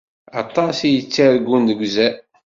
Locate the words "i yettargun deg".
0.81-1.79